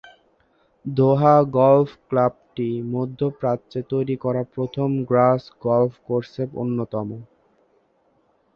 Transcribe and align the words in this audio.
দোহা 0.85 1.35
golf 1.55 1.89
ক্লাবটি 2.07 2.69
মধ্য 2.93 3.19
প্রাচ্যে 3.39 3.79
তৈরি 3.91 4.15
করা 4.23 4.41
প্রথম 4.55 4.89
গ্রাস 5.09 5.41
গলফ 5.61 5.93
কোর্সে 6.07 6.43
অন্যতম। 6.53 7.07